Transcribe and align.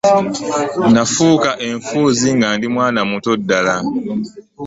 Nnafuuka 0.87 1.51
enfuuzi 1.67 2.29
nga 2.37 2.47
ndi 2.55 2.67
mwana 2.75 3.01
muto 3.09 3.31
ddala. 3.41 3.75